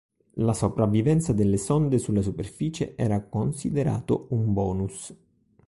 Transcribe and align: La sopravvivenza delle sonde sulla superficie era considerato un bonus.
La 0.37 0.53
sopravvivenza 0.53 1.31
delle 1.31 1.57
sonde 1.57 1.99
sulla 1.99 2.23
superficie 2.23 2.95
era 2.97 3.23
considerato 3.27 4.25
un 4.31 4.51
bonus. 4.51 5.15